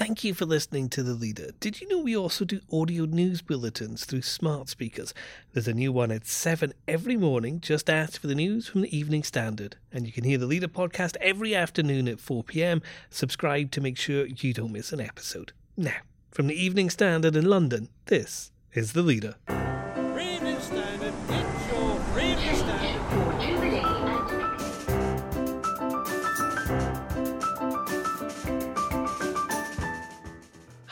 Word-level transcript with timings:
Thank 0.00 0.24
you 0.24 0.32
for 0.32 0.46
listening 0.46 0.88
to 0.90 1.02
The 1.02 1.12
Leader. 1.12 1.50
Did 1.60 1.82
you 1.82 1.86
know 1.86 1.98
we 1.98 2.16
also 2.16 2.46
do 2.46 2.62
audio 2.72 3.04
news 3.04 3.42
bulletins 3.42 4.06
through 4.06 4.22
smart 4.22 4.70
speakers? 4.70 5.12
There's 5.52 5.68
a 5.68 5.74
new 5.74 5.92
one 5.92 6.10
at 6.10 6.26
7 6.26 6.72
every 6.88 7.18
morning. 7.18 7.60
Just 7.60 7.90
ask 7.90 8.18
for 8.18 8.26
the 8.26 8.34
news 8.34 8.66
from 8.66 8.80
the 8.80 8.96
Evening 8.96 9.22
Standard. 9.22 9.76
And 9.92 10.06
you 10.06 10.12
can 10.14 10.24
hear 10.24 10.38
The 10.38 10.46
Leader 10.46 10.68
podcast 10.68 11.18
every 11.20 11.54
afternoon 11.54 12.08
at 12.08 12.18
4 12.18 12.42
pm. 12.44 12.80
Subscribe 13.10 13.70
to 13.72 13.82
make 13.82 13.98
sure 13.98 14.24
you 14.24 14.54
don't 14.54 14.72
miss 14.72 14.90
an 14.94 15.02
episode. 15.02 15.52
Now, 15.76 15.98
from 16.30 16.46
the 16.46 16.54
Evening 16.54 16.88
Standard 16.88 17.36
in 17.36 17.44
London, 17.44 17.90
this 18.06 18.52
is 18.72 18.94
The 18.94 19.02
Leader. 19.02 19.34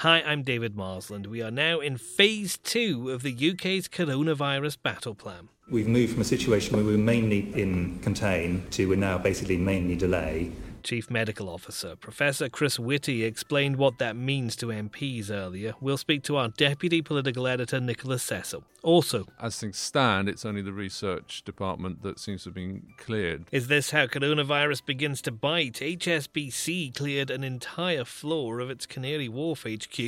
Hi, 0.02 0.22
I'm 0.24 0.44
David 0.44 0.76
Marsland. 0.76 1.26
We 1.26 1.42
are 1.42 1.50
now 1.50 1.80
in 1.80 1.96
phase 1.96 2.56
two 2.56 3.10
of 3.10 3.22
the 3.22 3.32
UK's 3.32 3.88
coronavirus 3.88 4.80
battle 4.80 5.16
plan. 5.16 5.48
We've 5.68 5.88
moved 5.88 6.12
from 6.12 6.20
a 6.20 6.24
situation 6.24 6.76
where 6.76 6.84
we 6.84 6.92
were 6.92 6.98
mainly 6.98 7.52
in 7.60 7.98
contain 7.98 8.64
to 8.70 8.88
we're 8.88 8.94
now 8.94 9.18
basically 9.18 9.56
mainly 9.56 9.96
delay. 9.96 10.52
Chief 10.88 11.10
Medical 11.10 11.50
Officer 11.50 11.96
Professor 11.96 12.48
Chris 12.48 12.78
Whitty 12.78 13.22
explained 13.22 13.76
what 13.76 13.98
that 13.98 14.16
means 14.16 14.56
to 14.56 14.68
MPs 14.68 15.30
earlier. 15.30 15.74
We'll 15.82 15.98
speak 15.98 16.22
to 16.22 16.38
our 16.38 16.48
Deputy 16.48 17.02
Political 17.02 17.46
Editor 17.46 17.78
Nicholas 17.78 18.22
Cecil. 18.22 18.64
Also, 18.82 19.26
As 19.38 19.60
things 19.60 19.76
stand, 19.76 20.30
it's 20.30 20.46
only 20.46 20.62
the 20.62 20.72
research 20.72 21.42
department 21.44 22.02
that 22.04 22.18
seems 22.18 22.44
to 22.44 22.48
have 22.48 22.54
been 22.54 22.84
cleared. 22.96 23.44
is 23.52 23.66
this 23.66 23.90
how 23.90 24.06
coronavirus 24.06 24.86
begins 24.86 25.20
to 25.20 25.30
bite? 25.30 25.74
HSBC 25.74 26.96
cleared 26.96 27.30
an 27.30 27.44
entire 27.44 28.06
floor 28.06 28.58
of 28.58 28.70
its 28.70 28.86
Canary 28.86 29.28
Wharf 29.28 29.64
HQ, 29.64 29.98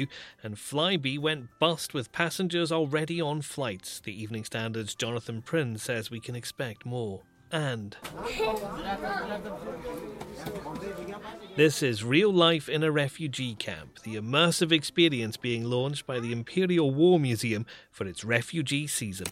and 0.43 0.57
Flybe 0.57 1.19
went 1.19 1.51
bust 1.59 1.93
with 1.93 2.11
passengers 2.11 2.73
already 2.73 3.21
on 3.21 3.43
flights. 3.43 4.01
The 4.01 4.19
Evening 4.19 4.45
Standard's 4.45 4.95
Jonathan 4.95 5.43
Prynn 5.43 5.77
says 5.77 6.11
we 6.11 6.21
can 6.21 6.35
expect 6.35 6.87
more. 6.87 7.21
And 7.53 7.99
This 11.57 11.83
is 11.83 12.05
Real 12.05 12.33
Life 12.33 12.69
in 12.69 12.83
a 12.83 12.91
Refugee 12.91 13.55
Camp, 13.55 14.01
the 14.03 14.17
immersive 14.17 14.73
experience 14.73 15.37
being 15.37 15.65
launched 15.65 16.07
by 16.07 16.21
the 16.21 16.33
Imperial 16.33 16.91
War 16.91 17.21
Museum 17.21 17.67
for 17.91 18.07
its 18.07 18.25
refugee 18.25 18.87
season. 18.87 19.27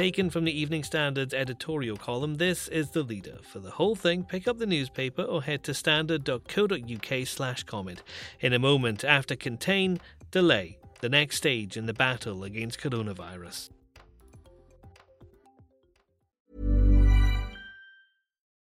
Taken 0.00 0.30
from 0.30 0.44
the 0.44 0.58
Evening 0.58 0.82
Standard's 0.82 1.34
editorial 1.34 1.98
column, 1.98 2.36
this 2.36 2.68
is 2.68 2.88
the 2.88 3.02
leader. 3.02 3.36
For 3.42 3.58
the 3.58 3.72
whole 3.72 3.94
thing, 3.94 4.24
pick 4.24 4.48
up 4.48 4.56
the 4.56 4.64
newspaper 4.64 5.20
or 5.20 5.42
head 5.42 5.62
to 5.64 5.74
standard.co.uk 5.74 7.26
slash 7.26 7.64
comment. 7.64 8.02
In 8.40 8.54
a 8.54 8.58
moment, 8.58 9.04
after 9.04 9.36
contain, 9.36 10.00
delay, 10.30 10.78
the 11.02 11.10
next 11.10 11.36
stage 11.36 11.76
in 11.76 11.84
the 11.84 11.92
battle 11.92 12.44
against 12.44 12.80
coronavirus. 12.80 13.68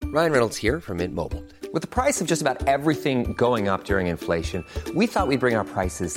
Ryan 0.04 0.30
Reynolds 0.30 0.56
here 0.56 0.78
from 0.78 0.98
Mint 0.98 1.14
Mobile. 1.14 1.42
With 1.72 1.82
the 1.82 1.88
price 1.88 2.20
of 2.20 2.28
just 2.28 2.42
about 2.42 2.68
everything 2.68 3.32
going 3.32 3.66
up 3.66 3.82
during 3.82 4.06
inflation, 4.06 4.64
we 4.94 5.08
thought 5.08 5.26
we'd 5.26 5.40
bring 5.40 5.56
our 5.56 5.64
prices 5.64 6.16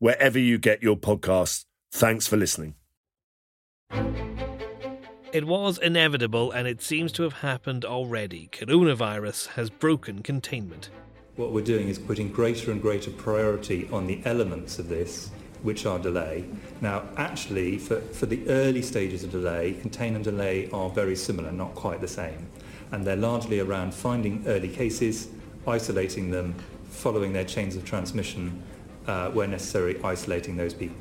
wherever 0.00 0.38
you 0.38 0.58
get 0.58 0.82
your 0.82 0.96
podcasts. 0.96 1.64
Thanks 1.92 2.26
for 2.26 2.36
listening. 2.36 2.74
It 5.32 5.46
was 5.46 5.78
inevitable 5.78 6.50
and 6.50 6.66
it 6.66 6.82
seems 6.82 7.12
to 7.12 7.22
have 7.22 7.34
happened 7.34 7.84
already. 7.84 8.48
Coronavirus 8.50 9.48
has 9.48 9.70
broken 9.70 10.24
containment. 10.24 10.90
What 11.36 11.52
we're 11.52 11.64
doing 11.64 11.88
is 11.88 12.00
putting 12.00 12.32
greater 12.32 12.72
and 12.72 12.82
greater 12.82 13.12
priority 13.12 13.88
on 13.92 14.08
the 14.08 14.20
elements 14.24 14.80
of 14.80 14.88
this 14.88 15.30
which 15.62 15.86
are 15.86 15.98
delay. 15.98 16.46
Now, 16.80 17.04
actually, 17.16 17.78
for, 17.78 18.00
for 18.00 18.26
the 18.26 18.48
early 18.48 18.82
stages 18.82 19.22
of 19.22 19.30
delay, 19.30 19.74
contain 19.74 20.14
and 20.16 20.24
delay 20.24 20.68
are 20.72 20.90
very 20.90 21.14
similar, 21.14 21.52
not 21.52 21.74
quite 21.74 22.00
the 22.00 22.08
same. 22.08 22.48
And 22.92 23.06
they're 23.06 23.14
largely 23.14 23.60
around 23.60 23.94
finding 23.94 24.42
early 24.46 24.68
cases, 24.68 25.28
isolating 25.66 26.30
them, 26.30 26.54
following 26.88 27.32
their 27.32 27.44
chains 27.44 27.76
of 27.76 27.84
transmission, 27.84 28.62
uh, 29.06 29.30
where 29.30 29.46
necessary, 29.46 30.00
isolating 30.02 30.56
those 30.56 30.74
people. 30.74 30.96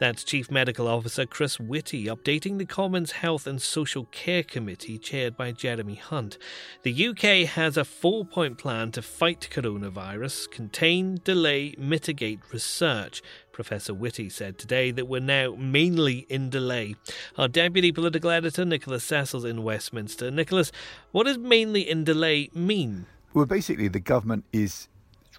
That's 0.00 0.24
Chief 0.24 0.50
Medical 0.50 0.88
Officer 0.88 1.26
Chris 1.26 1.60
Whitty 1.60 2.06
updating 2.06 2.56
the 2.56 2.64
Commons 2.64 3.12
Health 3.12 3.46
and 3.46 3.60
Social 3.60 4.06
Care 4.06 4.42
Committee 4.42 4.96
chaired 4.96 5.36
by 5.36 5.52
Jeremy 5.52 5.96
Hunt. 5.96 6.38
The 6.84 7.08
UK 7.08 7.46
has 7.46 7.76
a 7.76 7.84
four 7.84 8.24
point 8.24 8.56
plan 8.56 8.92
to 8.92 9.02
fight 9.02 9.46
coronavirus, 9.52 10.50
contain, 10.50 11.20
delay, 11.22 11.74
mitigate, 11.76 12.40
research. 12.50 13.20
Professor 13.52 13.92
Whitty 13.92 14.30
said 14.30 14.56
today 14.56 14.90
that 14.90 15.06
we're 15.06 15.20
now 15.20 15.54
mainly 15.58 16.20
in 16.30 16.48
delay. 16.48 16.96
Our 17.36 17.48
Deputy 17.48 17.92
Political 17.92 18.30
Editor, 18.30 18.64
Nicholas 18.64 19.04
Cecil's 19.04 19.44
in 19.44 19.62
Westminster. 19.62 20.30
Nicholas, 20.30 20.72
what 21.12 21.26
does 21.26 21.36
mainly 21.36 21.86
in 21.86 22.04
delay 22.04 22.48
mean? 22.54 23.04
Well, 23.34 23.44
basically, 23.44 23.88
the 23.88 24.00
government 24.00 24.46
is 24.50 24.88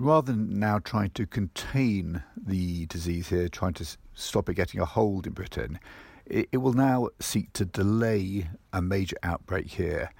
rather 0.01 0.31
than 0.31 0.59
now 0.59 0.79
trying 0.79 1.12
to 1.12 1.25
contain 1.25 2.23
the 2.35 2.85
disease 2.88 3.29
here, 3.29 3.47
trying 3.47 3.73
to 3.73 3.85
stop 4.13 4.50
it 4.50 4.56
getting 4.56 4.79
a 4.79 4.85
hold 4.85 5.28
in 5.28 5.34
Britain, 5.34 5.79
it, 6.25 6.50
it 6.51 6.57
will 6.57 6.73
now 6.73 7.09
seek 7.19 7.51
to 7.53 7.66
delay 7.66 8.50
a 8.73 8.81
major 8.81 9.17
outbreak 9.23 9.69
here. 9.72 10.12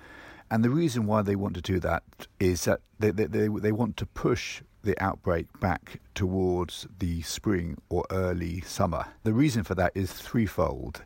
And 0.50 0.64
the 0.64 0.70
reason 0.70 1.06
why 1.06 1.22
they 1.22 1.36
want 1.36 1.56
to 1.56 1.62
do 1.62 1.80
that 1.80 2.04
is 2.40 2.66
that 2.66 2.82
they, 3.00 3.12
they, 3.12 3.26
they, 3.26 3.48
they 3.48 3.72
want 3.72 3.98
to 3.98 4.06
push 4.06 4.62
the 4.84 5.02
outbreak 5.02 5.48
back 5.60 6.02
towards 6.16 6.88
the 7.00 7.22
spring 7.22 7.78
or 7.90 8.06
early 8.12 8.62
summer. 8.62 9.06
The 9.24 9.34
reason 9.34 9.64
for 9.64 9.76
that 9.76 9.92
is 9.96 10.12
threefold. 10.12 11.04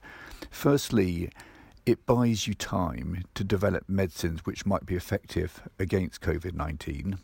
Firstly, 0.49 1.29
it 1.85 2.05
buys 2.05 2.47
you 2.47 2.53
time 2.53 3.23
to 3.35 3.43
develop 3.43 3.87
medicines 3.87 4.45
which 4.45 4.66
might 4.66 4.85
be 4.85 4.95
effective 4.95 5.61
against 5.78 6.21
COVID 6.21 6.53
19. 6.53 7.19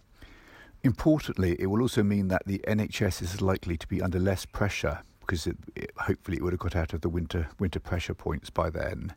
Importantly, 0.84 1.56
it 1.60 1.68
will 1.68 1.82
also 1.82 2.02
mean 2.02 2.28
that 2.30 2.44
the 2.46 2.60
NHS 2.68 3.22
is 3.22 3.42
likely 3.42 3.78
to 3.78 3.88
be 3.88 4.02
under 4.02 4.20
less 4.20 4.46
pressure 4.46 5.02
because 5.20 5.46
it, 5.46 5.58
it, 5.76 5.92
hopefully 5.98 6.38
it 6.38 6.44
would 6.44 6.54
have 6.54 6.60
got 6.60 6.76
out 6.76 6.94
of 6.94 7.02
the 7.02 7.10
winter 7.10 7.50
winter 7.60 7.80
pressure 7.80 8.14
points 8.14 8.50
by 8.50 8.70
then. 8.70 9.14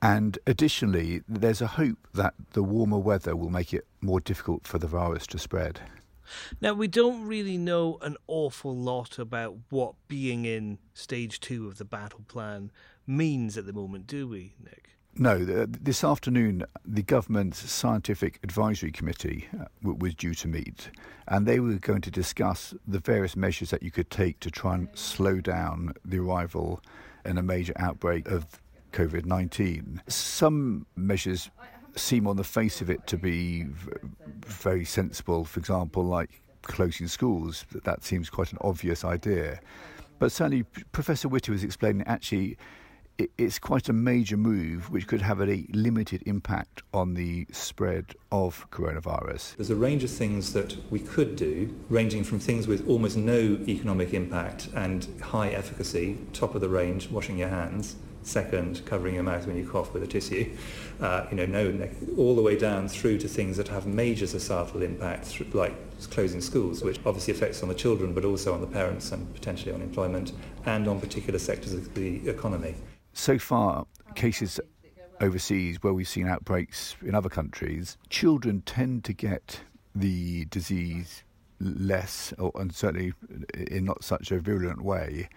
And 0.00 0.38
additionally, 0.46 1.22
there's 1.26 1.60
a 1.60 1.66
hope 1.66 2.06
that 2.14 2.34
the 2.52 2.62
warmer 2.62 2.98
weather 2.98 3.34
will 3.34 3.50
make 3.50 3.74
it 3.74 3.86
more 4.00 4.20
difficult 4.20 4.66
for 4.66 4.78
the 4.78 4.86
virus 4.86 5.26
to 5.28 5.38
spread. 5.38 5.80
Now, 6.60 6.74
we 6.74 6.88
don't 6.88 7.26
really 7.26 7.56
know 7.56 7.98
an 8.02 8.16
awful 8.26 8.76
lot 8.76 9.18
about 9.18 9.56
what 9.70 9.94
being 10.06 10.44
in 10.44 10.78
stage 10.94 11.40
two 11.40 11.66
of 11.66 11.78
the 11.78 11.84
battle 11.84 12.24
plan 12.28 12.70
means 13.06 13.56
at 13.56 13.66
the 13.66 13.72
moment, 13.72 14.06
do 14.06 14.28
we, 14.28 14.54
Nick? 14.62 14.90
No, 15.20 15.44
th- 15.44 15.68
this 15.80 16.04
afternoon, 16.04 16.64
the 16.84 17.02
government's 17.02 17.68
scientific 17.68 18.38
advisory 18.44 18.92
committee 18.92 19.48
uh, 19.60 19.64
was 19.82 20.14
due 20.14 20.32
to 20.34 20.46
meet, 20.46 20.90
and 21.26 21.44
they 21.44 21.58
were 21.58 21.74
going 21.74 22.02
to 22.02 22.10
discuss 22.10 22.72
the 22.86 23.00
various 23.00 23.34
measures 23.34 23.70
that 23.70 23.82
you 23.82 23.90
could 23.90 24.10
take 24.10 24.38
to 24.40 24.50
try 24.50 24.76
and 24.76 24.88
slow 24.94 25.40
down 25.40 25.92
the 26.04 26.20
arrival 26.20 26.80
in 27.24 27.36
a 27.36 27.42
major 27.42 27.72
outbreak 27.76 28.28
of 28.28 28.46
COVID 28.92 29.24
19. 29.26 30.02
Some 30.06 30.86
measures 30.94 31.50
seem 31.96 32.28
on 32.28 32.36
the 32.36 32.44
face 32.44 32.80
of 32.80 32.88
it 32.88 33.04
to 33.08 33.18
be 33.18 33.66
very 34.46 34.84
sensible. 34.84 35.44
For 35.44 35.58
example, 35.58 36.04
like 36.04 36.42
closing 36.62 37.08
schools, 37.08 37.64
that 37.72 38.04
seems 38.04 38.30
quite 38.30 38.52
an 38.52 38.58
obvious 38.60 39.04
idea. 39.04 39.58
But 40.20 40.30
certainly, 40.30 40.62
Professor 40.92 41.28
Whitty 41.28 41.50
was 41.50 41.64
explaining 41.64 42.06
actually 42.06 42.56
it's 43.36 43.58
quite 43.58 43.88
a 43.88 43.92
major 43.92 44.36
move 44.36 44.90
which 44.90 45.06
could 45.08 45.20
have 45.20 45.40
a 45.40 45.66
limited 45.72 46.22
impact 46.26 46.82
on 46.94 47.14
the 47.14 47.46
spread 47.50 48.14
of 48.30 48.68
coronavirus. 48.70 49.56
There's 49.56 49.70
a 49.70 49.76
range 49.76 50.04
of 50.04 50.10
things 50.10 50.52
that 50.52 50.76
we 50.90 51.00
could 51.00 51.34
do, 51.34 51.74
ranging 51.88 52.22
from 52.22 52.38
things 52.38 52.68
with 52.68 52.88
almost 52.88 53.16
no 53.16 53.58
economic 53.66 54.14
impact 54.14 54.68
and 54.74 55.08
high 55.20 55.48
efficacy, 55.48 56.18
top 56.32 56.54
of 56.54 56.60
the 56.60 56.68
range, 56.68 57.10
washing 57.10 57.38
your 57.38 57.48
hands, 57.48 57.96
second, 58.22 58.84
covering 58.84 59.14
your 59.14 59.24
mouth 59.24 59.46
when 59.46 59.56
you 59.56 59.68
cough 59.68 59.92
with 59.92 60.02
a 60.02 60.06
tissue, 60.06 60.54
uh, 61.00 61.26
you 61.30 61.36
know, 61.36 61.46
no, 61.46 61.88
all 62.16 62.36
the 62.36 62.42
way 62.42 62.56
down 62.56 62.86
through 62.86 63.18
to 63.18 63.26
things 63.26 63.56
that 63.56 63.66
have 63.66 63.86
major 63.86 64.26
societal 64.28 64.82
impact, 64.82 65.42
like 65.54 65.74
closing 66.10 66.40
schools, 66.40 66.84
which 66.84 67.00
obviously 67.04 67.34
affects 67.34 67.62
on 67.62 67.68
the 67.68 67.74
children, 67.74 68.12
but 68.12 68.24
also 68.24 68.54
on 68.54 68.60
the 68.60 68.66
parents 68.66 69.10
and 69.10 69.34
potentially 69.34 69.72
on 69.72 69.82
employment 69.82 70.32
and 70.66 70.86
on 70.86 71.00
particular 71.00 71.38
sectors 71.38 71.72
of 71.72 71.92
the 71.94 72.28
economy 72.28 72.76
so 73.18 73.38
far, 73.38 73.86
cases 74.14 74.60
overseas 75.20 75.82
where 75.82 75.92
we've 75.92 76.08
seen 76.08 76.28
outbreaks 76.28 76.96
in 77.02 77.14
other 77.14 77.28
countries, 77.28 77.98
children 78.08 78.62
tend 78.62 79.04
to 79.04 79.12
get 79.12 79.60
the 79.94 80.44
disease 80.46 81.24
less, 81.60 82.32
or, 82.38 82.52
and 82.54 82.72
certainly 82.72 83.12
in 83.70 83.84
not 83.84 84.04
such 84.04 84.30
a 84.30 84.38
virulent 84.38 84.82
way. 84.82 85.28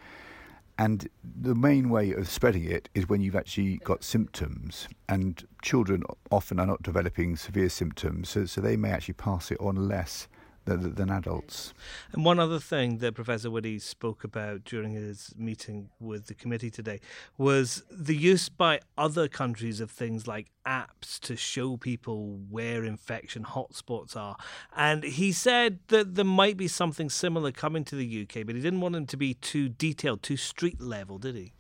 And 0.78 1.10
the 1.24 1.56
main 1.56 1.90
way 1.90 2.14
of 2.14 2.30
spreading 2.30 2.66
it 2.66 2.88
is 2.94 3.10
when 3.10 3.22
you've 3.22 3.36
actually 3.36 3.78
got 3.78 4.04
symptoms, 4.04 4.88
and 5.10 5.44
children 5.64 6.04
often 6.30 6.60
are 6.60 6.68
not 6.68 6.84
developing 6.84 7.36
severe 7.36 7.70
symptoms, 7.70 8.30
so, 8.30 8.46
so 8.46 8.62
they 8.62 8.78
may 8.78 8.92
actually 8.92 9.16
pass 9.16 9.52
it 9.52 9.60
on 9.60 9.88
less 9.88 10.28
than, 10.66 10.96
than 10.96 11.10
adults. 11.10 11.74
And 12.12 12.24
one 12.24 12.40
other 12.40 12.60
thing 12.60 13.00
that 13.00 13.16
Professor 13.16 13.50
Whitty 13.50 13.80
spoke 13.80 14.24
about 14.24 14.64
during 14.64 14.94
his 14.94 15.34
meeting 15.38 15.90
with 16.00 16.28
the 16.28 16.34
committee 16.34 16.70
today 16.70 17.00
was 17.38 17.84
the 17.90 18.16
use 18.16 18.50
by 18.50 18.80
other 18.98 19.28
countries 19.28 19.80
of 19.80 19.92
things 19.92 20.28
like 20.28 20.52
apps 20.66 21.20
to 21.22 21.36
show 21.36 21.78
people 21.78 22.40
where 22.50 22.84
infection 22.84 23.44
hotspots 23.44 24.16
are. 24.16 24.38
And 24.76 25.04
he 25.04 25.32
said 25.32 25.80
that 25.88 26.16
there 26.16 26.26
might 26.26 26.58
be 26.58 26.68
something 26.68 27.10
similar 27.10 27.52
coming 27.52 27.84
to 27.86 27.96
the 27.96 28.22
UK, 28.24 28.46
but 28.46 28.56
he 28.56 28.62
didn't 28.62 28.82
want 28.82 28.94
them 28.94 29.08
to 29.08 29.18
be 29.18 29.34
too 29.34 29.70
detailed, 29.70 30.22
too 30.24 30.38
street 30.38 30.80
level, 30.80 31.18
did 31.18 31.36
he? 31.36 31.54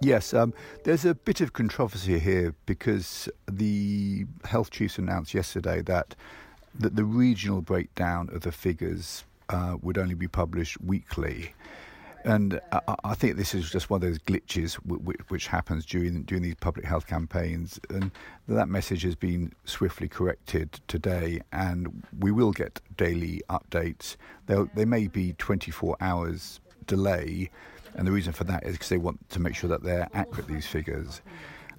Yes, 0.00 0.32
um, 0.32 0.54
there's 0.84 1.04
a 1.04 1.14
bit 1.16 1.40
of 1.40 1.54
controversy 1.54 2.20
here 2.20 2.54
because 2.66 3.28
the 3.50 4.26
health 4.44 4.70
chiefs 4.70 4.96
announced 4.96 5.34
yesterday 5.34 5.82
that 5.82 6.14
that 6.78 6.96
the 6.96 7.04
regional 7.04 7.60
breakdown 7.60 8.28
of 8.32 8.42
the 8.42 8.52
figures 8.52 9.24
uh, 9.48 9.76
would 9.82 9.98
only 9.98 10.14
be 10.14 10.28
published 10.28 10.80
weekly. 10.80 11.54
And 12.24 12.60
I, 12.72 12.94
I, 13.04 13.14
think 13.14 13.36
this 13.36 13.54
is 13.54 13.70
just 13.70 13.90
one 13.90 13.98
of 13.98 14.08
those 14.08 14.18
glitches 14.18 14.74
which, 14.74 15.18
which 15.28 15.46
happens 15.46 15.86
during 15.86 16.24
during 16.24 16.42
these 16.42 16.56
public 16.56 16.84
health 16.84 17.06
campaigns, 17.06 17.78
and 17.90 18.10
that 18.48 18.68
message 18.68 19.02
has 19.02 19.14
been 19.14 19.52
swiftly 19.64 20.08
corrected 20.08 20.80
today. 20.88 21.40
And 21.52 22.02
we 22.18 22.32
will 22.32 22.52
get 22.52 22.80
daily 22.96 23.42
updates. 23.48 24.16
There, 24.46 24.68
there 24.74 24.86
may 24.86 25.06
be 25.06 25.34
24 25.34 25.96
hours 26.00 26.60
delay, 26.86 27.50
and 27.94 28.06
the 28.06 28.12
reason 28.12 28.32
for 28.32 28.44
that 28.44 28.64
is 28.66 28.72
because 28.72 28.88
they 28.88 28.98
want 28.98 29.28
to 29.30 29.40
make 29.40 29.54
sure 29.54 29.70
that 29.70 29.82
they're 29.82 30.08
accurate. 30.12 30.48
These 30.48 30.66
figures. 30.66 31.22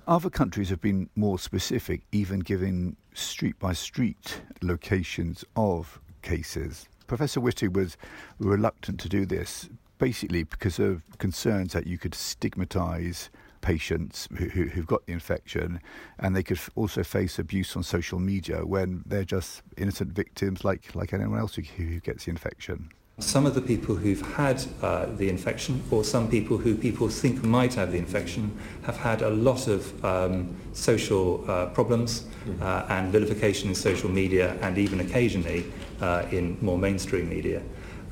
Other 0.07 0.29
countries 0.31 0.69
have 0.69 0.81
been 0.81 1.07
more 1.15 1.37
specific, 1.37 2.01
even 2.11 2.39
giving 2.39 2.95
street 3.19 3.57
by 3.59 3.73
street 3.73 4.41
locations 4.61 5.43
of 5.55 5.99
cases. 6.21 6.87
Professor 7.07 7.39
Whitty 7.39 7.67
was 7.67 7.97
reluctant 8.39 8.99
to 9.01 9.09
do 9.09 9.25
this, 9.25 9.69
basically 9.97 10.43
because 10.43 10.79
of 10.79 11.03
concerns 11.17 11.73
that 11.73 11.87
you 11.87 11.97
could 11.97 12.13
stigmatise 12.13 13.29
patients 13.61 14.27
who, 14.37 14.67
have 14.67 14.87
got 14.87 15.05
the 15.05 15.11
infection 15.11 15.81
and 16.19 16.35
they 16.35 16.43
could 16.43 16.59
also 16.75 17.03
face 17.03 17.39
abuse 17.39 17.75
on 17.75 17.83
social 17.83 18.19
media 18.19 18.65
when 18.65 19.03
they're 19.05 19.25
just 19.25 19.61
innocent 19.77 20.11
victims 20.11 20.63
like, 20.63 20.95
like 20.95 21.13
anyone 21.13 21.39
else 21.39 21.55
who, 21.55 21.61
who 21.61 21.99
gets 21.99 22.25
the 22.25 22.31
infection. 22.31 22.89
Some 23.19 23.45
of 23.45 23.53
the 23.53 23.61
people 23.61 23.95
who've 23.95 24.21
had 24.21 24.63
uh, 24.81 25.07
the 25.17 25.29
infection, 25.29 25.83
or 25.91 26.03
some 26.03 26.29
people 26.29 26.57
who 26.57 26.75
people 26.75 27.09
think 27.09 27.43
might 27.43 27.73
have 27.73 27.91
the 27.91 27.97
infection, 27.97 28.57
have 28.83 28.97
had 28.97 29.21
a 29.21 29.29
lot 29.29 29.67
of 29.67 30.05
um, 30.05 30.55
social 30.73 31.43
uh, 31.49 31.67
problems 31.67 32.25
uh, 32.61 32.85
and 32.89 33.11
vilification 33.11 33.69
in 33.69 33.75
social 33.75 34.09
media 34.09 34.55
and 34.61 34.77
even 34.77 35.01
occasionally 35.01 35.65
uh, 36.01 36.25
in 36.31 36.57
more 36.61 36.77
mainstream 36.77 37.29
media. 37.29 37.61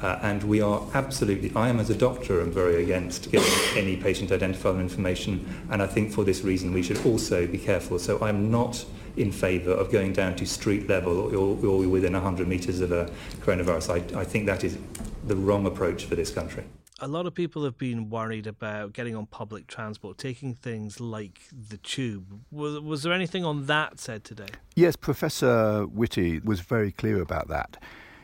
Uh, 0.01 0.19
and 0.21 0.43
we 0.43 0.61
are 0.61 0.85
absolutely, 0.93 1.51
I 1.55 1.69
am 1.69 1.79
as 1.79 1.89
a 1.89 1.95
doctor, 1.95 2.41
am 2.41 2.51
very 2.51 2.83
against 2.83 3.31
giving 3.31 3.51
any 3.75 3.97
patient 3.97 4.31
identifiable 4.31 4.79
information. 4.79 5.47
And 5.71 5.81
I 5.81 5.87
think 5.87 6.11
for 6.11 6.23
this 6.23 6.41
reason 6.41 6.73
we 6.73 6.83
should 6.83 7.03
also 7.05 7.47
be 7.47 7.57
careful. 7.57 7.97
So 7.97 8.19
I'm 8.21 8.51
not 8.51 8.85
in 9.17 9.31
favour 9.31 9.71
of 9.71 9.91
going 9.91 10.13
down 10.13 10.35
to 10.35 10.45
street 10.45 10.87
level 10.87 11.35
or, 11.35 11.65
or 11.65 11.87
within 11.87 12.13
100 12.13 12.47
metres 12.47 12.81
of 12.81 12.91
a 12.91 13.09
coronavirus. 13.41 14.15
I, 14.15 14.19
I 14.19 14.23
think 14.23 14.45
that 14.45 14.63
is 14.63 14.77
the 15.25 15.35
wrong 15.35 15.65
approach 15.65 16.05
for 16.05 16.15
this 16.15 16.31
country. 16.31 16.63
A 16.99 17.07
lot 17.07 17.27
of 17.27 17.35
people 17.35 17.63
have 17.63 17.77
been 17.77 18.09
worried 18.09 18.47
about 18.47 18.93
getting 18.93 19.15
on 19.15 19.27
public 19.27 19.67
transport, 19.67 20.17
taking 20.17 20.55
things 20.55 20.99
like 20.99 21.41
the 21.51 21.77
tube. 21.77 22.41
Was, 22.51 22.79
was 22.79 23.03
there 23.03 23.13
anything 23.13 23.45
on 23.45 23.67
that 23.67 23.99
said 23.99 24.23
today? 24.23 24.47
Yes, 24.75 24.95
Professor 24.95 25.83
Whitty 25.83 26.39
was 26.39 26.61
very 26.61 26.91
clear 26.91 27.21
about 27.21 27.49
that. 27.49 27.77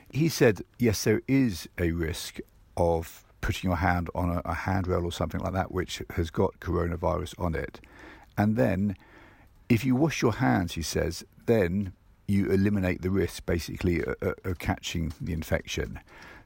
He 0.10 0.28
said, 0.28 0.62
yes, 0.80 1.04
there 1.04 1.22
is 1.28 1.68
a 1.78 1.92
risk 1.92 2.40
of 2.75 3.24
putting 3.42 3.69
your 3.69 3.78
hand 3.78 4.10
on 4.16 4.31
a, 4.31 4.42
a 4.45 4.54
handrail 4.54 5.06
or 5.06 5.12
something 5.12 5.42
like 5.42 5.54
that 5.54 5.72
which 5.72 6.01
has 6.12 6.31
got 6.31 6.60
coronavirus 6.60 7.40
on 7.40 7.54
it. 7.54 7.80
And 8.38 8.56
then 8.56 8.95
if 9.69 9.86
you 9.86 9.95
wash 9.95 10.21
your 10.21 10.33
hands, 10.33 10.74
he 10.74 10.81
says, 10.81 11.25
then 11.45 11.94
you 12.27 12.50
eliminate 12.51 13.01
the 13.01 13.10
risk 13.10 13.45
basically 13.45 14.04
of, 14.04 14.36
of 14.44 14.60
catching 14.60 15.13
the 15.19 15.33
infection. 15.33 16.00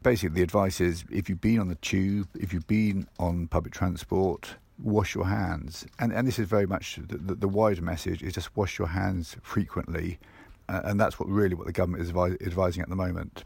Basically, 0.04 0.36
the 0.36 0.44
advice 0.44 0.80
is 0.80 1.04
if 1.12 1.30
you've 1.30 1.42
been 1.42 1.60
on 1.60 1.68
the 1.68 1.76
tube, 1.76 2.28
if 2.36 2.54
you've 2.54 2.68
been 2.68 3.08
on 3.20 3.48
public 3.48 3.74
transport, 3.74 4.56
wash 4.80 5.16
your 5.16 5.26
hands. 5.26 5.86
And, 6.00 6.14
and 6.14 6.28
this 6.28 6.40
is 6.40 6.48
very 6.48 6.68
much 6.68 7.00
the, 7.08 7.18
the, 7.18 7.36
the 7.36 7.48
wider 7.48 7.82
message 7.82 8.22
is 8.22 8.34
just 8.34 8.56
wash 8.56 8.78
your 8.78 8.90
hands 8.90 9.36
frequently. 9.42 10.20
Uh, 10.70 10.82
and 10.84 11.00
that's 11.00 11.20
what 11.20 11.30
really 11.30 11.56
what 11.56 11.66
the 11.66 11.74
government 11.74 12.04
is 12.04 12.12
advi- 12.12 12.46
advising 12.46 12.84
at 12.84 12.90
the 12.90 12.96
moment. 12.96 13.44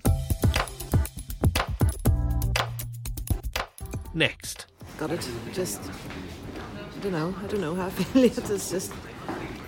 Next. 4.13 4.65
Got 4.97 5.11
it. 5.11 5.27
Just, 5.53 5.81
I 6.95 6.99
don't 7.03 7.13
know. 7.13 7.33
I 7.41 7.47
don't 7.47 7.61
know 7.61 7.75
how 7.75 7.87
I 7.87 7.89
feel. 7.89 8.23
It's 8.51 8.69
just 8.69 8.91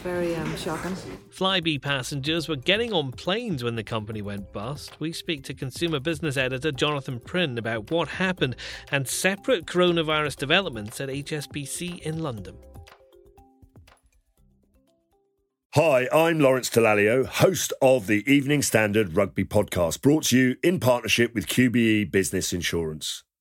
very 0.03 0.35
um, 0.35 0.55
shocking. 0.57 0.95
Flybe 1.31 1.81
passengers 1.81 2.47
were 2.49 2.57
getting 2.57 2.91
on 2.91 3.11
planes 3.11 3.63
when 3.63 3.75
the 3.75 3.83
company 3.83 4.21
went 4.21 4.51
bust. 4.51 4.99
We 4.99 5.13
speak 5.13 5.43
to 5.45 5.53
consumer 5.53 5.99
business 5.99 6.35
editor 6.35 6.71
Jonathan 6.71 7.19
Prynn 7.19 7.57
about 7.57 7.89
what 7.89 8.09
happened 8.09 8.57
and 8.91 9.07
separate 9.07 9.65
coronavirus 9.65 10.35
developments 10.35 10.99
at 10.99 11.09
HSBC 11.09 11.99
in 11.99 12.19
London. 12.19 12.57
Hi, 15.75 16.07
I'm 16.13 16.39
Lawrence 16.39 16.69
Dallaglio, 16.69 17.25
host 17.25 17.73
of 17.81 18.05
the 18.05 18.23
Evening 18.31 18.61
Standard 18.61 19.15
Rugby 19.15 19.43
Podcast, 19.43 20.01
brought 20.01 20.25
to 20.25 20.37
you 20.37 20.55
in 20.61 20.79
partnership 20.79 21.33
with 21.33 21.47
QBE 21.47 22.11
Business 22.11 22.53
Insurance. 22.53 23.23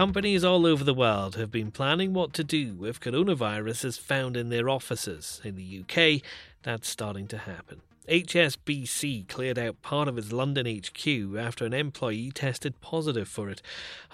Companies 0.00 0.44
all 0.44 0.64
over 0.64 0.82
the 0.82 0.94
world 0.94 1.36
have 1.36 1.50
been 1.50 1.70
planning 1.70 2.14
what 2.14 2.32
to 2.32 2.42
do 2.42 2.86
if 2.86 2.98
coronavirus 2.98 3.84
is 3.84 3.98
found 3.98 4.34
in 4.34 4.48
their 4.48 4.66
offices. 4.66 5.42
In 5.44 5.56
the 5.56 5.82
UK, 5.82 6.22
that's 6.62 6.88
starting 6.88 7.28
to 7.28 7.36
happen. 7.36 7.82
HSBC 8.08 9.28
cleared 9.28 9.58
out 9.58 9.82
part 9.82 10.08
of 10.08 10.16
its 10.16 10.32
London 10.32 10.64
HQ 10.64 11.36
after 11.36 11.66
an 11.66 11.74
employee 11.74 12.30
tested 12.30 12.80
positive 12.80 13.28
for 13.28 13.50
it. 13.50 13.60